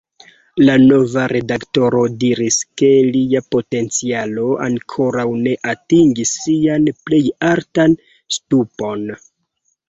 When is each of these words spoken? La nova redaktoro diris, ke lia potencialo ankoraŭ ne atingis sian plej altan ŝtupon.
La 0.67 0.75
nova 0.83 1.25
redaktoro 1.31 1.99
diris, 2.23 2.57
ke 2.81 2.89
lia 3.15 3.41
potencialo 3.55 4.47
ankoraŭ 4.69 5.27
ne 5.43 5.53
atingis 5.75 6.33
sian 6.47 6.89
plej 7.11 7.21
altan 7.53 7.95
ŝtupon. 8.39 9.07